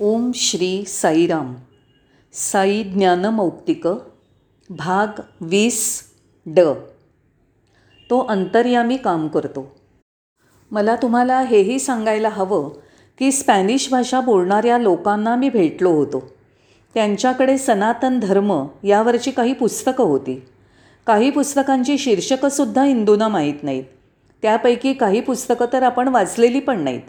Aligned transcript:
ओम 0.00 0.30
श्री 0.34 0.84
साईराम. 0.84 1.54
साई 2.32 2.82
ज्ञानमौक्तिक 2.82 3.88
भाग 4.70 5.06
वीस 5.40 6.02
ड. 6.46 6.60
तो 8.10 8.18
अंतर्यामी 8.18 8.96
काम 8.96 9.28
करतो. 9.28 9.76
मला 10.70 10.96
तुम्हाला 10.96 11.40
हेही 11.40 11.78
सांगायला 11.78 12.28
हवं 12.28 12.70
की 13.18 13.32
स्पॅनिश 13.32 13.90
भाषा 13.90 14.20
बोलणाऱ्या 14.20 14.78
लोकांना 14.78 15.36
मी 15.36 15.50
भेटलो 15.50 15.90
होतो. 15.90 16.30
त्यांच्याकडे 16.94 17.58
सनातन 17.58 18.20
धर्म 18.20 18.66
यावरची 18.84 19.30
काही 19.30 19.52
पुस्तकं 19.52 20.04
होती. 20.04 20.42
काही 21.06 21.30
पुस्तकांची 21.30 21.98
शीर्षकंसुद्धा 21.98 22.84
हिंदूंना 22.84 23.28
माहीत 23.28 23.62
नाहीत. 23.62 23.84
त्यापैकी 24.42 24.92
काही 24.92 25.20
पुस्तकं 25.20 25.66
तर 25.72 25.82
आपण 25.82 26.08
वाचलेली 26.08 26.60
पण 26.60 26.80
नाहीत. 26.80 27.02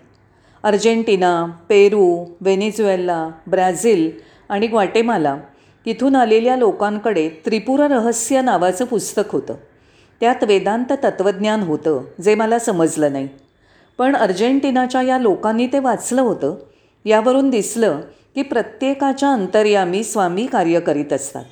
अर्जेंटिना 0.64 1.46
पेरू 1.70 2.26
व्हेनेझुएला 2.42 3.30
ब्राझील 3.48 4.12
आणि 4.50 4.68
ग्वाटेमाला 4.68 5.38
तिथून 5.86 6.16
आलेल्या 6.16 6.56
लोकांकडे 6.56 7.30
त्रिपुर 7.30 7.80
रहस्य 7.80 8.42
नावाचं 8.42 8.86
पुस्तक 8.86 9.32
होतं. 9.32 9.54
त्यात 10.20 10.44
वेदांत 10.44 10.86
तत्त्वज्ञान 10.92 11.62
होतं 11.62 12.02
जे 12.22 12.36
मला 12.36 12.60
समजलं 12.60 13.12
नाही. 13.12 13.28
पण 13.98 14.16
अर्जेंटिनाच्या 14.16 15.02
या 15.02 15.18
लोकांनी 15.18 15.68
ते 15.68 15.80
वाचलं 15.80 16.22
होतं. 16.22 16.56
यावरून 17.06 17.50
दिसलं 17.50 18.02
की 18.36 18.42
प्रत्येकाच्या 18.42 19.30
अंतर्यामी 19.30 20.04
स्वामी 20.04 20.46
कार्य 20.46 20.80
करीत 20.80 21.14
असतात. 21.14 21.46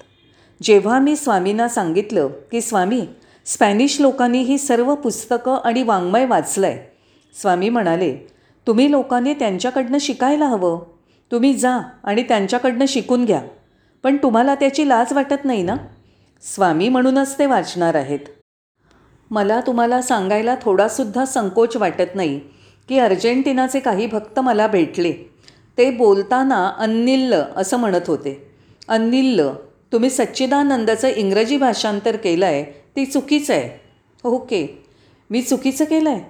जेव्हा 0.63 0.99
मी 0.99 1.15
स्वामींना 1.15 1.67
सांगितलं 1.67 2.27
की 2.51 2.61
स्वामी 2.61 3.05
स्पॅनिश 3.45 4.01
लोकांनी 4.01 4.41
ही 4.41 4.57
सर्व 4.57 4.95
पुस्तकं 4.95 5.57
आणि 5.63 5.83
वाङ्मय 5.83 6.25
वाचलं 6.25 6.67
आहे 6.67 6.95
स्वामी 7.41 7.69
म्हणाले 7.69 8.27
तुम्ही 8.67 8.91
लोकांनी 8.91 9.33
त्यांच्याकडनं 9.33 9.97
शिकायला 10.01 10.45
हवं. 10.45 10.83
तुम्ही 11.31 11.53
जा 11.53 11.79
आणि 12.03 12.23
त्यांच्याकडनं 12.23 12.85
शिकून 12.87 13.25
घ्या. 13.25 13.41
पण 14.03 14.17
तुम्हाला 14.17 14.55
त्याची 14.55 14.89
लाज 14.89 15.13
वाटत 15.13 15.45
नाही 15.45 15.63
ना? 15.63 15.75
स्वामी 16.41 16.89
म्हणूनच 16.89 17.39
ते 17.39 17.45
वाचणार 17.45 17.95
आहेत. 17.95 18.19
मला 19.31 19.61
तुम्हाला 19.61 20.01
सांगायला 20.01 20.55
थोडासुद्धा 20.61 21.25
संकोच 21.25 21.77
वाटत 21.77 22.15
नाही 22.15 22.39
की 22.89 22.99
अर्जेंटिनाचे 22.99 23.79
काही 23.79 24.07
भक्त 24.07 24.39
मला 24.39 24.67
भेटले. 24.67 25.13
ते 25.77 25.91
बोलताना 25.91 26.73
अन्निल्ल 26.77 27.33
असं 27.55 27.77
म्हणत 27.77 28.01
होते. 28.07 28.51
अन्निल्ल 28.87 29.49
तुम्ही 29.93 30.09
सच्चिदानंदाचं 30.09 31.07
इंग्रजी 31.07 31.57
भाषांतर 31.57 32.15
केलं 32.15 32.45
आहे 32.45 32.63
ती 32.95 33.05
चुकीचं 33.05 33.53
आहे. 33.53 33.79
ओके. 34.27 34.83
मी 35.29 35.41
चुकीचं 35.41 35.85
केलं 35.85 36.09
आहे 36.09 36.21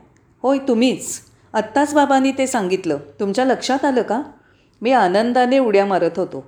होय 0.44 0.58
तुम्हीच. 0.58 1.25
आत्ताच 1.56 1.94
बाबांनी 1.94 2.32
ते 2.32 2.48
सांगितलं. 2.48 2.98
तुमच्या 3.20 3.46
लक्षात 3.46 3.86
आलं 3.86 4.02
का? 4.02 4.22
मी 4.82 4.92
आनंदाने 4.92 5.60
उड्या 5.60 5.86
मारत 5.86 6.18
होतो. 6.18 6.44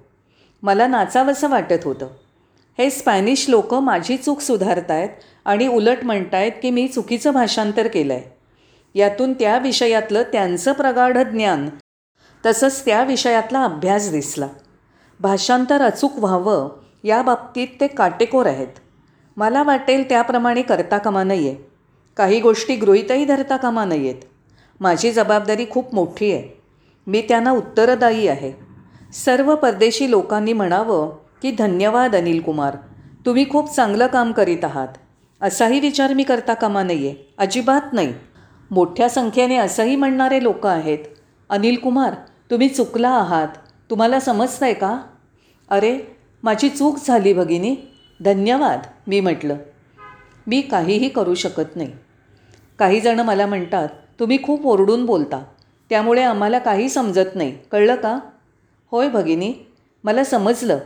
मला 0.63 0.87
नाचावंसं 0.87 1.49
वाटत 1.49 1.85
होतं. 1.85 2.07
हे 2.77 2.89
स्पॅनिश 2.89 3.49
लोक 3.49 3.73
माझी 3.73 4.17
चूक 4.17 4.39
सुधारत 4.39 4.91
आहेत 4.91 5.09
आणि 5.45 5.67
उलट 5.67 6.03
म्हणतायत 6.03 6.51
की 6.61 6.69
मी 6.69 6.87
चुकीचं 6.87 7.33
भाषांतर 7.33 7.87
केलं 7.87 8.13
आहे 8.13 8.37
यातून 8.95 9.33
त्या 9.33 9.57
विषयातलं 9.57 10.23
त्यांचं 10.23 10.71
प्रगाढ 10.71 11.17
ज्ञान 11.17 11.69
तसंच 12.45 12.85
त्या 12.85 13.03
विषयातला 13.03 13.63
अभ्यास 13.63 14.11
दिसला. 14.11 14.47
भाषांतर 15.19 15.81
अचूक 15.81 16.17
व्हावं 16.17 16.69
या 17.03 17.21
बाबतीत 17.21 17.67
ते 17.81 17.87
काटेकोर 17.87 18.45
आहेत. 18.45 18.79
मला 19.37 19.63
वाटेल 19.63 20.09
त्याप्रमाणे 20.09 20.61
करता 20.61 20.97
कामा 20.97 21.23
नाही 21.23 21.47
आहे 21.47 21.57
काही 22.17 22.39
गोष्टी 22.41 22.75
गृहीतही 22.75 23.25
धरता 23.25 23.57
कामा 23.57 23.85
नाही 23.85 24.09
आहेत 24.09 24.21
माझी 24.79 25.11
जबाबदारी 25.11 25.65
खूप 25.69 25.95
मोठी 25.95 26.31
आहे. 26.31 26.61
मी 27.07 27.21
त्यांना 27.21 27.51
उत्तरदायी 27.51 28.27
आहे. 28.27 28.53
सर्व 29.13 29.55
परदेशी 29.55 30.11
लोकांनी 30.11 30.53
म्हणावं 30.53 31.17
की 31.41 31.51
धन्यवाद 31.51 32.15
अनिल 32.15 32.41
कुमार. 32.41 32.77
तुम्ही 33.25 33.49
खूप 33.49 33.75
चांगलं 33.75 34.07
काम 34.07 34.31
करीत 34.31 34.65
आहात. 34.65 34.87
असाही 35.41 35.79
विचार 35.79 36.13
मी 36.13 36.23
करता 36.23 36.53
कामा 36.53 36.83
नाही 36.83 37.07
आहे 37.07 37.33
अजिबात 37.37 37.93
नाही. 37.93 38.13
मोठ्या 38.71 39.09
संख्येने 39.09 39.55
असंही 39.55 39.95
म्हणणारे 39.95 40.43
लोक 40.43 40.67
आहेत. 40.67 40.99
अनिल 41.49 41.75
कुमार 41.75 42.13
तुम्ही 42.51 42.69
चुकला 42.69 43.09
आहात. 43.09 43.47
तुम्हाला 43.89 44.19
समजतं 44.19 44.65
आहे 44.65 44.73
का? 44.73 44.99
अरे 45.69 45.99
माझी 46.43 46.69
चूक 46.69 46.97
झाली 47.07 47.33
भगिनी. 47.33 47.75
धन्यवाद 48.23 48.79
मी 49.07 49.19
म्हटलं. 49.19 49.55
मी 50.47 50.61
काहीही 50.61 51.09
करू 51.09 51.33
शकत 51.33 51.75
नाही. 51.75 51.91
काही 52.79 52.99
जणं 52.99 53.23
मला 53.23 53.45
म्हणतात 53.45 53.89
तुम्ही 54.19 54.43
खूप 54.43 54.65
ओरडून 54.65 55.05
बोलता. 55.05 55.43
त्यामुळे 55.89 56.23
आम्हाला 56.23 56.59
काही 56.59 56.89
समजत 56.89 57.35
नाही. 57.35 57.57
कळलं 57.71 57.95
का? 57.95 58.19
होय 58.91 59.09
भगिनी 59.09 59.53
मला 60.03 60.23
समजलं. 60.23 60.79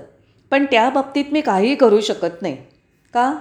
पण 0.51 0.65
त्या 0.65 0.89
बाबतीत 0.89 1.25
मी 1.31 1.41
काहीही 1.41 1.75
करू 1.75 2.01
शकत 2.01 2.41
नाही. 2.41 2.57
का? 3.13 3.33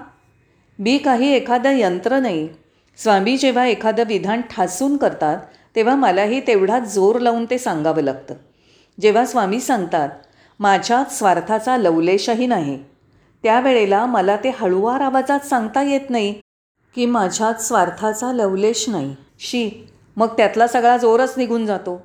मी 0.78 0.98
काही 0.98 1.32
एखादं 1.32 1.76
यंत्र 1.76 2.18
नाही. 2.18 2.48
स्वामी 2.96 3.36
जेव्हा 3.36 3.66
एखादं 3.66 4.04
विधान 4.04 4.40
ठासून 4.40 4.96
करतात 4.96 5.38
तेव्हा 5.76 5.94
मलाही 5.94 6.40
तेवढाच 6.40 6.94
जोर 6.94 7.18
लावून 7.18 7.44
ते 7.44 7.58
सांगावं 7.58 8.02
लागतं. 8.02 8.34
जेव्हा 9.00 9.26
स्वामी 9.26 9.60
सांगतात 9.60 10.08
माझ्यात 10.60 11.12
स्वार्थाचा 11.12 11.76
लवलेशही 11.76 12.46
नाही. 12.46 12.84
त्यावेळेला 13.42 14.06
मला 14.06 14.36
ते 14.36 14.50
हळुवार 14.58 15.00
आवाजात 15.00 15.40
सांगता 15.40 15.82
येत 15.82 16.10
नाही. 16.10 16.40
की 16.94 17.06
माझ्यात 17.06 17.54
स्वार्थाचा 17.54 18.32
लवलेश 18.32 18.88
नाही. 18.88 19.16
शी 19.38 19.70
मग 20.16 20.26
त्यातला 20.26 20.66
सगळा 20.66 20.96
जोरच 20.96 21.34
निघून 21.36 21.66
जातो. 21.66 22.02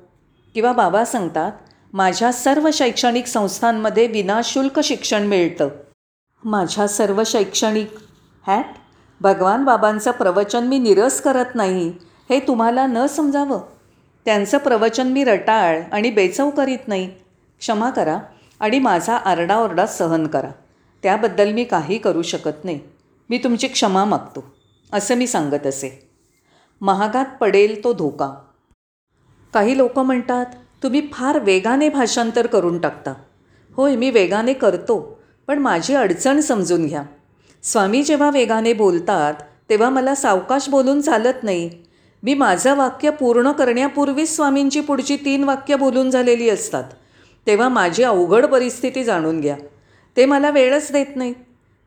किंवा 0.54 0.72
बाबा 0.72 1.04
सांगतात 1.04 1.52
माझ्या 1.92 2.32
सर्व 2.32 2.70
शैक्षणिक 2.72 3.26
संस्थांमध्ये 3.26 4.06
विनाशुल्क 4.06 4.80
शिक्षण 4.80 5.26
मिळतं. 5.26 5.68
माझ्या 6.44 6.88
सर्व 6.88 7.22
शैक्षणिक 7.26 7.94
हॅट? 8.46 8.64
भगवान 9.20 9.64
बाबांचं 9.64 10.10
प्रवचन 10.10 10.66
मी 10.66 10.78
निरस 10.78 11.20
करत 11.20 11.54
नाही 11.54 11.92
हे 12.30 12.40
तुम्हाला 12.40 12.86
न 12.86 13.06
समजावं. 13.06 13.60
त्यांचं 14.24 14.58
प्रवचन 14.58 15.08
मी 15.08 15.24
रटाळ 15.24 15.80
आणि 15.92 16.10
बेचव 16.10 16.50
करीत 16.50 16.88
नाही. 16.88 17.10
क्षमा 17.58 17.90
करा 17.90 18.18
आणि 18.60 18.78
माझा 18.78 19.16
आरडाओरडा 19.16 19.86
सहन 19.86 20.26
करा. 20.26 20.50
त्याबद्दल 21.02 21.52
मी 21.52 21.64
काही 21.64 21.98
करू 21.98 22.22
शकत 22.22 22.64
नाही. 22.64 22.80
मी 23.30 23.38
तुमची 23.38 23.68
क्षमा 23.68 24.04
मागतो. 24.04 24.55
असं 24.96 25.14
मी 25.14 25.26
सांगत 25.26 25.66
असे. 25.66 25.88
महागात 26.80 27.24
पडेल 27.40 27.82
तो 27.84 27.92
धोका. 27.92 28.32
काही 29.54 29.76
लोक 29.76 29.98
म्हणतात 29.98 30.46
तुम्ही 30.82 31.02
फार 31.12 31.38
वेगाने 31.38 31.88
भाषांतर 31.88 32.46
करून 32.46 32.78
टाकता. 32.78 33.14
होय 33.72 33.96
मी 33.96 34.10
वेगाने 34.10 34.52
करतो 34.52 35.18
पण 35.46 35.58
माझी 35.58 35.94
अडचण 35.94 36.40
समजून 36.40 36.86
घ्या. 36.86 37.02
स्वामी 37.62 38.02
जेव्हा 38.02 38.30
वेगाने 38.30 38.72
बोलतात 38.72 39.34
तेव्हा 39.70 39.88
मला 39.90 40.14
सावकाश 40.14 40.68
बोलून 40.68 41.00
चालत 41.00 41.42
नाही. 41.42 41.70
मी 42.22 42.34
माझं 42.34 42.74
वाक्य 42.74 43.10
पूर्ण 43.10 43.52
करण्यापूर्वीच 43.52 44.34
स्वामींची 44.36 44.80
पुढची 44.80 45.16
तीन 45.16 45.44
वाक्य 45.44 45.76
बोलून 45.76 46.10
झालेली 46.10 46.48
असतात. 46.50 46.84
तेव्हा 47.46 47.68
माझी 47.68 48.02
अवघड 48.02 48.46
परिस्थिती 48.46 49.04
जाणून 49.04 49.40
घ्या. 49.40 49.56
ते 50.16 50.24
मला 50.24 50.50
वेळच 50.50 50.92
देत 50.92 51.16
नाही 51.16 51.34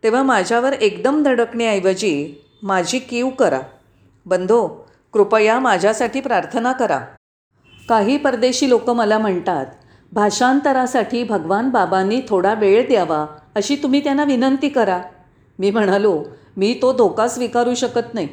तेव्हा 0.03 0.23
माझ्यावर 0.23 0.73
एकदम 0.73 1.23
धडकण्याऐवजी 1.23 2.45
माझी 2.63 2.99
कीव 2.99 3.29
करा. 3.29 3.59
बंधो 4.25 4.89
कृपया 5.13 5.59
माझ्यासाठी 5.59 6.21
प्रार्थना 6.21 6.71
करा. 6.71 6.99
काही 7.89 8.17
परदेशी 8.17 8.69
लोक 8.69 8.89
मला 8.89 9.17
म्हणतात 9.17 9.65
भाषांतरासाठी 10.13 11.23
भगवान 11.23 11.69
बाबांनी 11.69 12.21
थोडा 12.29 12.53
वेळ 12.53 12.87
द्यावा 12.87 13.25
अशी 13.55 13.75
तुम्ही 13.75 14.03
त्यांना 14.03 14.23
विनंती 14.23 14.69
करा. 14.69 15.01
मी 15.59 15.71
म्हणालो 15.71 16.23
मी 16.57 16.79
तो 16.81 16.93
धोका 16.93 17.27
स्वीकारू 17.27 17.75
शकत 17.75 18.13
नाही. 18.13 18.27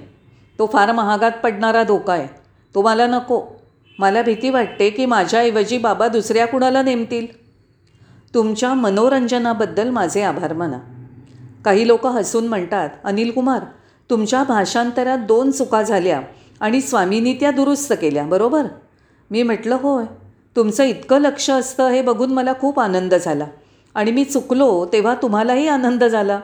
तो 0.58 0.66
फार 0.66 0.93
महागात 0.93 1.32
पडणारा 1.43 1.82
धोका 1.82 2.12
आहे. 2.12 2.28
तो 2.75 2.82
मला 2.82 3.06
नको. 3.06 3.43
मला 3.98 4.22
भीती 4.22 4.50
वाटते 4.50 4.91
की 4.91 5.06
माझ्याऐवजी 5.06 5.78
बाबा 5.78 6.08
दुसऱ्या 6.08 6.47
कुणाला 6.47 6.82
नेमतील. 6.82 7.26
तुमच्या 8.34 8.75
मनोरंजनाबद्दल 8.75 9.90
माझे 9.90 10.22
आभार 10.22 10.52
माना. 10.52 10.79
काही 11.64 11.87
लोक 11.87 12.06
हसून 12.06 12.46
म्हणतात 12.46 12.88
अनिल 13.05 13.31
कुमार 13.31 13.64
तुमच्या 14.11 14.44
भाषांतरात 14.44 15.19
दोन 15.19 15.50
चुका 15.50 15.82
झाल्या 15.82 16.20
आणि 16.61 16.81
स्वामींनी 16.81 17.32
त्या 17.32 17.50
दुरुस्त 17.50 17.93
केल्या 17.93 18.25
बरोबर? 18.25 18.62
मी 19.31 19.43
म्हटलं 19.43 19.76
होय. 19.81 20.05
तुमचं 20.56 20.85
इतकं 20.85 21.20
लक्ष 21.20 21.50
असतं 21.50 21.88
हे 21.88 22.03
बघून 22.03 22.32
मला 22.32 22.53
खूप 22.61 22.81
आनंद 22.81 23.14
झाला. 23.14 23.47
आणि 23.94 24.11
मी 24.11 24.25
चुकलो 24.25 24.87
तेव्हा 24.93 25.14
तुम्हालाही 25.14 25.69
आनंद 25.69 26.05
झाला. 26.05 26.41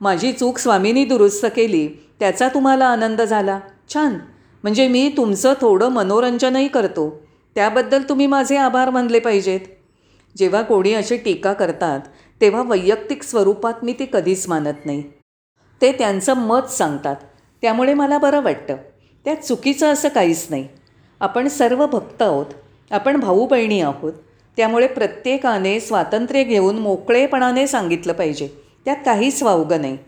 माझी 0.00 0.32
चूक 0.32 0.58
स्वामींनी 0.58 1.04
दुरुस्त 1.04 1.46
केली 1.56 1.88
त्याचा 2.20 2.48
तुम्हाला 2.48 2.86
आनंद 2.86 3.22
झाला. 3.22 3.60
छान. 3.94 4.18
म्हणजे 4.62 4.88
मी 4.88 5.14
तुमचं 5.16 5.52
थोडं 5.60 5.88
मनोरंजनही 5.88 6.68
करतो. 6.68 7.22
त्याबद्दल 7.54 8.02
तुम्ही 8.08 8.26
माझे 8.26 8.56
आभार 8.56 8.90
मानले 8.90 9.18
पाहिजेत. 9.18 9.60
जेव्हा 10.36 10.62
कोणी 10.62 10.94
अशी 10.94 11.16
टीका 11.16 11.52
करतात 11.52 12.00
तेव्हा 12.40 12.62
वैयक्तिक 12.62 13.22
स्वरूपात 13.22 13.74
मी 13.82 13.92
ती 13.92 14.06
कधीच 14.12 14.48
मानत 14.48 14.86
नाही. 14.86 15.02
ते 15.82 15.92
त्यांचं 15.92 16.34
मत 16.34 16.70
सांगतात. 16.70 17.16
त्यामुळे 17.62 17.94
मला 17.94 18.18
बरं 18.18 18.40
वाटतं. 18.40 18.76
त्यात 19.24 19.36
चुकीचं 19.36 19.92
असं 19.92 20.08
काहीच 20.08 20.46
नाही. 20.50 20.68
आपण 21.20 21.48
सर्व 21.48 21.86
भक्त 21.86 22.22
आहोत. 22.22 22.46
आपण 22.90 23.20
भाऊ 23.20 23.46
बहिणी 23.46 23.80
आहोत. 23.80 24.12
त्यामुळे 24.56 24.86
प्रत्येकाने 24.86 25.80
स्वातंत्र्य 25.80 26.44
घेऊन 26.44 26.78
मोकळेपणाने 26.78 27.66
सांगितलं 27.66 28.12
पाहिजे. 28.12 28.48
त्यात 28.84 28.96
काहीच 29.04 29.42
वावगं 29.42 29.80
नाही. 29.80 29.98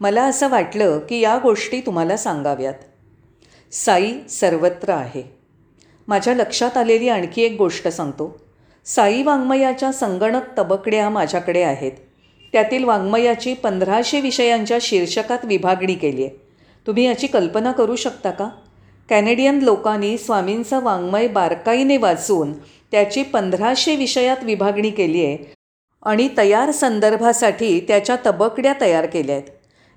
मला 0.00 0.24
असं 0.24 0.48
वाटलं 0.48 0.98
की 0.98 1.20
या 1.20 1.38
गोष्टी 1.38 1.80
तुम्हाला 1.80 2.16
सांगाव्यात. 2.16 2.74
साई 3.72 4.18
सर्वत्र 4.28 4.88
आहे. 4.90 5.22
माझ्या 6.08 6.34
लक्षात 6.34 6.76
आलेली 6.76 7.08
आणखी 7.08 7.42
एक 7.42 7.56
गोष्ट 7.58 7.88
सांगतो. 7.88 8.40
साई 8.84 9.22
वाङ्मयाच्या 9.22 9.92
संगणक 9.92 10.58
तबकड्या 10.58 11.08
माझ्याकडे 11.08 11.62
आहेत. 11.62 11.92
त्यातील 12.54 12.84
वाङ्मयाची 12.84 13.54
पंधराशे 13.54 14.20
विषयांच्या 14.20 14.78
शीर्षकात 14.80 15.38
विभागणी 15.44 15.94
केली 15.94 16.24
आहे. 16.24 16.40
तुम्ही 16.86 17.04
याची 17.04 17.26
कल्पना 17.26 17.72
करू 17.72 17.96
शकता 17.96 18.30
का? 18.30 18.48
कॅनेडियन 19.08 19.58
लोकांनी 19.58 20.18
स्वामींचं 20.18 20.82
वाङ्मय 20.82 21.26
बारकाईने 21.26 21.96
वाचून 21.96 22.52
त्याची 22.92 23.22
पंधराशे 23.22 23.96
विषयात 23.96 24.36
विभागणी 24.42 24.90
केली 24.90 25.24
आहे 25.24 25.54
आणि 26.02 26.28
तयार 26.38 26.70
संदर्भासाठी 26.70 27.80
त्याच्या 27.80 28.16
तबकड्या 28.26 28.74
तयार 28.80 29.06
केल्या 29.06 29.36
आहेत. 29.36 29.48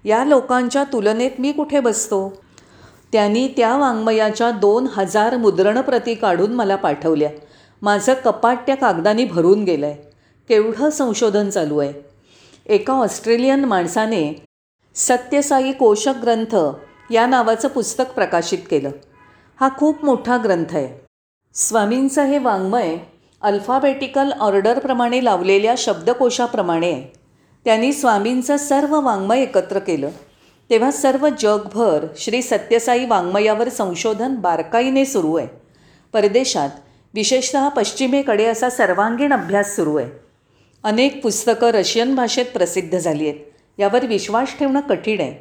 या 0.05 0.25
लोकांच्या 0.25 0.83
तुलनेत 0.83 1.31
मी 1.39 1.51
कुठे 1.51 1.79
बसतो? 1.79 2.41
त्यांनी 3.13 3.47
त्या 3.47 3.77
वाङ्मयाच्या 3.77 4.51
दोन 4.51 4.87
हजार 4.91 5.37
मुद्रणप्रती 5.37 6.15
काढून 6.15 6.51
मला 6.51 6.75
पाठवल्या. 6.75 7.29
माझं 7.81 8.13
कपाट 8.13 8.57
त्या 8.67 8.75
कागदानी 8.75 9.25
भरून 9.25 9.63
गेलं 9.63 9.85
आहे 9.85 9.95
केवढं 10.49 10.89
संशोधन 10.89 11.49
चालू 11.49 11.77
आहे? 11.77 12.06
एका 12.69 12.93
ऑस्ट्रेलियन 12.93 13.65
माणसाने 13.65 14.45
सत्यसाई 14.95 15.71
कोशक 15.71 16.13
ग्रंथ 16.21 16.55
या 17.11 17.27
नावाचं 17.27 17.67
पुस्तक 17.67 18.03
प्रकाशित 18.15 18.57
केलं. 18.71 18.89
हा 19.59 19.69
खूप 19.77 20.05
मोठा 20.05 20.37
ग्रंथ 20.37 20.75
आहे. 20.75 21.05
स्वामींचं 21.53 22.23
हे 22.23 22.37
वाङ्मय 22.37 22.97
अल्फाबेटिकल 23.41 24.31
ऑर्डरप्रमाणे 24.31 25.23
लावलेल्या 25.23 25.75
शब्दकोशाप्रमाणे 25.77 26.91
आहे 26.91 27.19
त्यांनी 27.65 27.93
स्वामींचं 27.93 28.57
सर्व 28.57 29.01
वाङ्मय 29.01 29.41
एकत्र 29.41 29.79
केलं. 29.79 30.09
तेव्हा 30.69 30.91
सर्व 30.91 31.27
जगभर 31.39 32.05
श्री 32.17 32.41
सत्यसाई 32.41 33.05
वाङ्मयावर 33.05 33.69
संशोधन 33.69 34.35
बारकाईने 34.35 35.05
सुरू 35.05 35.35
आहे. 35.35 35.47
परदेशात 36.13 36.69
विशेषतः 37.13 37.69
पश्चिमेकडे 37.69 38.45
असा 38.45 38.69
सर्वांगीण 38.69 39.33
अभ्यास 39.33 39.75
सुरू 39.75 39.97
आहे. 39.97 40.26
अनेक 40.83 41.21
पुस्तकं 41.23 41.71
रशियन 41.71 42.13
भाषेत 42.15 42.45
प्रसिद्ध 42.53 42.97
झाली 42.97 43.27
आहेत 43.27 43.79
यावर 43.79 44.05
विश्वास 44.05 44.53
ठेवणं 44.59 44.79
कठीण 44.79 45.21
आहे. 45.21 45.31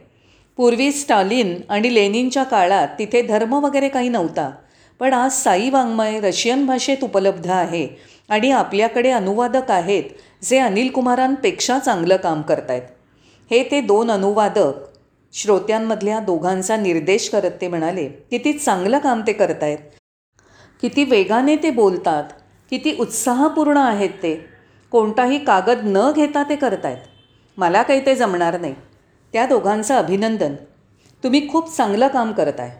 पूर्वी 0.59 0.91
स्टालिन 0.93 1.55
आणि 1.69 1.93
लेनिनच्या 1.95 2.43
काळात 2.45 2.89
तिथे 2.99 3.21
धर्म 3.23 3.55
वगैरे 3.55 3.89
काही 3.89 4.09
नव्हता. 4.09 4.51
पण 5.01 5.13
आज 5.13 5.33
साई 5.33 5.69
वाङ्मय 5.71 6.19
रशियन 6.21 6.65
भाषेत 6.67 7.05
उपलब्ध 7.05 7.47
आहे 7.51 7.87
आणि 8.29 8.51
आपल्याकडे 8.51 9.11
अनुवादक 9.11 9.71
आहेत 9.71 10.11
जे 10.45 10.59
अनिल 10.59 10.91
कुमारांपेक्षा 10.91 11.79
चांगलं 11.79 12.17
काम 12.17 12.43
करत 12.43 12.71
आहेत 12.71 12.83
हे 13.51 13.63
ते 13.71 13.81
दोन 13.81 14.11
अनुवादक 14.11 14.83
श्रोत्यांमधल्या 15.35 16.19
दोघांचा 16.21 16.77
निर्देश 16.77 17.29
करत 17.29 17.61
ते 17.61 17.69
म्हणाले 17.69 18.09
किती 18.31 18.53
चांगलं 18.53 18.99
काम 18.99 19.23
ते 19.27 19.33
करत 19.33 19.63
आहेत 19.63 19.79
किती 20.83 21.05
वेगाने 21.05 21.57
ते 21.57 21.71
बोलतात. 21.71 22.25
किती 22.73 22.97
उत्साहपूर्ण 23.01 23.77
आहेत 23.77 24.11
ते. 24.23 24.35
कोणताही 24.97 25.39
कागद 25.39 25.79
न 25.83 26.13
घेता 26.13 26.43
ते 26.43 26.57
करत 26.57 26.85
आहेत 26.85 26.97
मला 27.57 27.83
काही 27.83 28.07
ते 28.07 28.15
जमणार 28.15 28.61
नाही. 28.61 28.75
त्या 29.33 29.47
दोघांचं 29.47 29.95
अभिनंदन. 29.95 30.55
तुम्ही 31.25 31.49
खूप 31.49 31.77
चांगलं 31.77 32.09
काम 32.09 32.33
करत 32.33 32.61
आहे. 32.61 32.71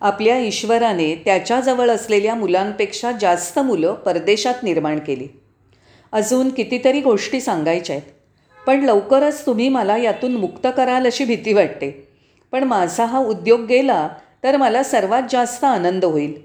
आपल्या 0.00 0.38
ईश्वराने 0.38 1.14
त्याच्याजवळ 1.14 1.90
असलेल्या 1.90 2.34
मुलांपेक्षा 2.34 3.12
जास्त 3.12 3.58
मुलं 3.58 3.94
परदेशात 3.94 4.54
निर्माण 4.62 4.98
केली. 4.98 5.28
अजून 6.12 6.48
कितीतरी 6.48 7.00
गोष्टी 7.00 7.40
सांगायच्या 7.40 7.96
आहेत. 7.96 8.10
पण 8.66 8.84
लवकरच 8.84 9.46
तुम्ही 9.46 9.68
मला 9.68 9.96
यातून 9.96 10.34
मुक्त 10.34 10.66
कराल 10.76 11.06
अशी 11.06 11.24
भीती 11.24 11.52
वाटते. 11.52 12.08
पण 12.52 12.64
माझा 12.64 13.04
हा 13.04 13.18
उद्योग 13.18 13.60
गेला 13.60 14.08
तर 14.44 14.56
मला 14.56 14.82
सर्वात 14.82 15.22
जास्त 15.30 15.64
आनंद 15.64 16.04
होईल. 16.04 16.44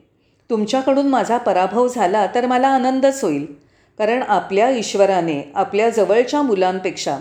तुमच्याकडून 0.49 1.07
माझा 1.07 1.37
पराभव 1.37 1.87
झाला 1.87 2.27
तर 2.35 2.45
मला 2.45 2.67
आनंदच 2.67 3.23
होईल. 3.23 3.68
कारण 3.99 4.21
आपल्या 4.23 4.69
ईश्वराने 4.69 5.41
आपल्या 5.55 5.89
जवळच्या 5.89 6.41
मुलांपेक्षा 6.41 7.17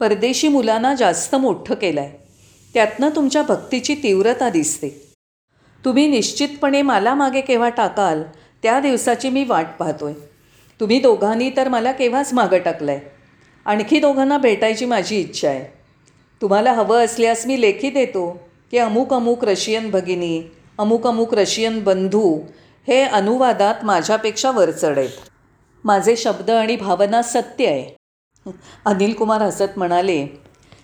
परदेशी 0.00 0.48
मुलांना 0.48 0.94
जास्त 0.94 1.34
मोठं 1.34 1.74
केलं 1.74 2.00
आहे 2.00 2.16
त्यातनं 2.74 3.08
तुमच्या 3.16 3.42
भक्तीची 3.42 3.94
तीव्रता 3.94 4.48
दिसते. 4.50 4.88
तुम्ही 5.84 6.06
निश्चितपणे 6.08 6.82
मला 6.82 7.14
मागे 7.14 7.40
केव्हा 7.40 7.68
टाकाल 7.68 8.22
त्या 8.62 8.78
दिवसाची 8.80 9.28
मी 9.28 9.44
वाट 9.44 9.76
पाहतोय. 9.78 10.12
तुम्ही 10.80 11.00
दोघांनी 11.00 11.50
तर 11.56 11.68
मला 11.68 11.92
केव्हाच 11.92 12.32
मागं 12.32 12.58
टाकलं 12.58 12.92
आहे 12.92 13.00
आणखी 13.66 14.00
दोघांना 14.00 14.38
भेटायची 14.38 14.84
माझी 14.84 15.20
इच्छा 15.20 15.48
आहे. 15.48 15.64
तुम्हाला 16.42 16.72
हवं 16.72 17.04
असल्यास 17.04 17.46
मी 17.46 17.60
लेखी 17.60 17.90
देतो 17.90 18.30
की 18.70 18.78
अमुक 18.78 19.14
अमुक 19.14 19.44
रशियन 19.44 19.90
भगिनी 19.90 20.42
अमुक 20.78 21.06
अमुक 21.06 21.34
रशियन 21.34 21.82
बंधू 21.84 22.38
हे 22.88 23.02
अनुवादात 23.02 23.84
माझ्यापेक्षा 23.84 24.50
वरचढ 24.50 24.98
आहेत. 24.98 25.27
माझे 25.84 26.16
शब्द 26.16 26.50
आणि 26.50 26.76
भावना 26.76 27.22
सत्य 27.22 27.66
आहे. 27.66 27.96
अनिल 28.84 29.12
कुमार 29.12 29.42
हसत 29.42 29.76
म्हणाले 29.76 30.26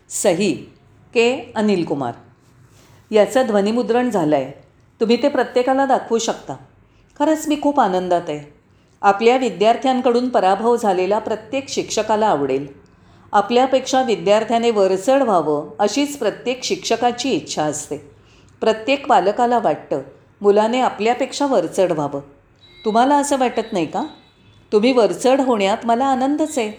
सही 0.08 0.52
के. 1.14 1.52
अनिल 1.56 1.84
कुमार. 1.84 2.12
याचं 3.10 3.46
ध्वनिमुद्रण 3.46 4.10
झालं 4.10 4.36
आहे 4.36 4.52
तुम्ही 5.00 5.22
ते 5.22 5.28
प्रत्येकाला 5.28 5.86
दाखवू 5.86 6.18
शकता. 6.18 6.54
खरंच 7.18 7.48
मी 7.48 7.56
खूप 7.62 7.80
आनंदात 7.80 8.22
आहे. 8.28 8.54
आपल्या 9.02 9.36
विद्यार्थ्यांकडून 9.36 10.28
पराभव 10.28 10.76
झालेला 10.76 11.18
प्रत्येक 11.18 11.68
शिक्षकाला 11.68 12.26
आवडेल. 12.26 12.66
आपल्यापेक्षा 13.32 14.02
विद्यार्थ्याने 14.02 14.70
वरचढ 14.70 15.22
व्हावं 15.22 15.70
अशीच 15.78 16.18
प्रत्येक 16.18 16.64
शिक्षकाची 16.64 17.30
इच्छा 17.30 17.62
असते. 17.62 17.96
प्रत्येक 18.60 19.06
पालकाला 19.06 19.58
वाटतं 19.58 20.02
मुलाने 20.40 20.80
आपल्यापेक्षा 20.80 21.46
वरचढ 21.46 21.92
व्हावं. 21.92 22.20
तुम्हाला 22.84 23.16
असं 23.16 23.38
वाटत 23.38 23.72
नाही 23.72 23.86
का? 23.86 24.04
तुम्ही 24.74 24.92
वरचढ 24.92 25.40
होण्यात 25.40 25.78
मला 25.84 26.04
आनंदच 26.04 26.58
आहे. 26.58 26.72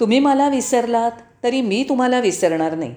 तुम्ही 0.00 0.18
मला 0.18 0.48
विसरलात 0.48 1.10
तरी 1.42 1.60
मी 1.60 1.86
तुम्हाला 1.88 2.20
विसरणार 2.20 2.74
नाही. 2.74 2.94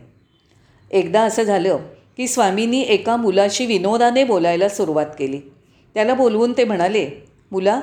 एकदा 0.92 1.22
असं 1.22 1.44
झालं 1.44 1.78
की 2.18 2.28
स्वामींनी 2.28 2.81
एका 2.81 3.16
मुलाशी 3.16 3.66
विनोदाने 3.66 4.24
बोलायला 4.24 4.69
सुरुवात 4.69 5.06
केली. 5.19 5.40
त्याला 5.94 6.14
बोलवून 6.14 6.54
ते 6.58 6.64
म्हणाले 6.64 7.10
मुला 7.52 7.80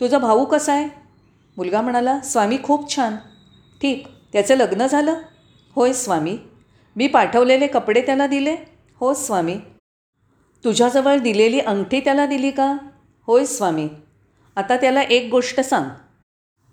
तुझा 0.00 0.18
भाऊ 0.18 0.44
कसा 0.44 0.72
आहे? 0.72 0.88
मुलगा 1.56 1.80
म्हणाला 1.80 2.20
स्वामी 2.20 2.58
खूप 2.62 2.94
छान. 2.94 3.16
ठीक 3.82 4.06
त्याचं 4.32 4.54
लग्न 4.54 4.86
झालं? 4.86 5.14
होय 5.74 5.92
स्वामी. 5.92 6.38
मी 6.96 7.06
पाठवलेले 7.06 7.66
कपडे 7.66 8.00
त्याला 8.00 8.26
दिले? 8.26 8.56
हो 9.00 9.14
स्वामी. 9.14 9.56
तुझ्याजवळ 10.64 11.18
दिलेली 11.18 11.60
अंगठी 11.60 12.00
त्याला 12.00 12.26
दिली 12.26 12.50
का? 12.50 12.76
होय 13.26 13.44
स्वामी. 13.44 13.88
आता 14.58 14.76
त्याला 14.76 15.02
एक 15.02 15.28
गोष्ट 15.30 15.60
सांग. 15.60 15.84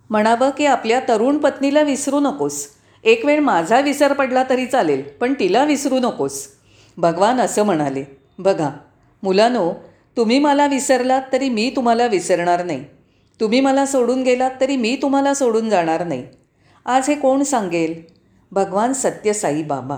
म्हणावं 0.10 0.50
की 0.50 0.66
आपल्या 0.66 1.00
तरुण 1.08 1.38
पत्नीला 1.38 1.82
विसरू 1.82 2.20
नकोस. 2.20 2.68
एक 3.04 3.26
वेळ 3.26 3.40
माझा 3.40 3.80
विसर 3.80 4.14
पडला 4.14 4.44
तरी 4.50 4.66
चालेल 4.66 5.02
पण 5.02 5.34
तिला 5.40 5.64
विसरू 5.64 6.00
नकोस. 6.00 6.48
भगवान 6.98 7.40
असं 7.40 7.64
म्हणाले. 7.64 8.04
बघा 8.40 8.70
मुलानो 9.24 9.74
तुम्ही 10.18 10.40
मला 10.40 10.68
विसरलात 10.68 11.22
तरी 11.34 11.50
मी 11.50 11.70
तुम्हाला 11.76 12.08
विसरणार 12.08 12.66
नाही. 12.66 12.84
तुम्ही 13.40 13.62
मला 13.62 13.86
सोडून 13.86 14.24
गेलात 14.24 14.52
तरी 14.62 14.76
मी 14.76 14.98
तुम्हाला 15.02 15.34
सोडून 15.34 15.70
जाणार 15.70 16.04
नाही. 16.08 16.28
आज 16.86 17.08
हे 17.08 17.16
कोण 17.16 17.44
सांगेल? 17.44 18.02
भगवान 18.52 18.94
सत्यसाई 18.94 19.64
बाबा. 19.64 19.98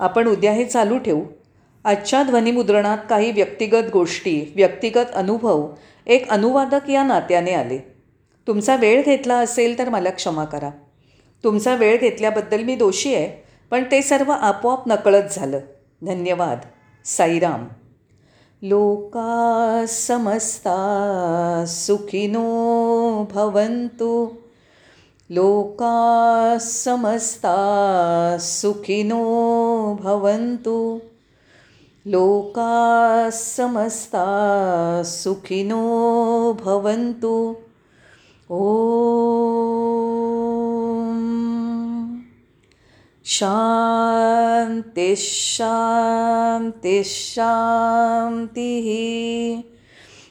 आपण 0.00 0.28
उद्या 0.28 0.52
हे 0.52 0.64
चालू 0.64 0.98
ठेवू. 0.98 1.22
आजच्या 1.84 2.22
ध्वनिमुद्रणात 2.22 2.98
काही 3.10 3.32
व्यक्तिगत 3.32 3.90
गोष्टी 3.92 4.52
व्यक्तिगत 4.56 5.14
अनुभव 5.14 5.70
एक 6.06 6.28
अनुवादक 6.28 6.90
या 6.90 7.02
नात्याने 7.04 7.52
आले. 7.52 7.78
तुमचा 8.46 8.76
वेळ 8.76 9.02
घेतला 9.02 9.34
असेल 9.34 9.78
तर 9.78 9.88
मला 9.88 10.10
क्षमा 10.10 10.44
करा. 10.44 10.70
तुमचा 11.44 11.74
वेळ 11.74 12.00
घेतल्याबद्दल 12.00 12.62
मी 12.62 12.76
दोषी 12.76 13.14
आहे 13.14 13.44
पण 13.70 13.84
ते 13.90 14.02
सर्व 14.02 14.32
आपोआप 14.32 14.88
नकळत 14.88 15.22
झालं. 15.32 15.58
धन्यवाद. 16.02 16.58
साईराम. 17.04 17.68
लोका 18.62 19.84
समस्ता 19.88 21.64
सुखिनो 21.68 23.24
भवन्तु. 23.30 24.28
लोका 25.30 26.56
समस्ता 26.60 27.56
सुखिनो 28.40 29.24
भवन्तु. 29.94 30.98
लोका 32.06 33.30
समस्ता 33.30 34.26
सुखिनो 35.02 35.82
भवन्तु। 36.64 37.56
ॐ 38.50 38.58
शान्तिः 43.24 45.14
शान्तिः 45.14 47.02
शान्तिः। 47.02 48.88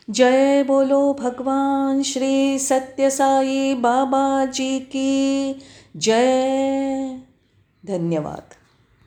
जय 0.10 0.64
बोलो 0.64 1.14
भगवान 1.14 2.04
श्री 2.04 2.60
सत्यसाई 2.60 3.74
बाबा 3.74 4.46
जी 4.46 4.80
की। 4.80 5.56
जय। 5.98 7.22
धन्यवाद। 7.86 8.63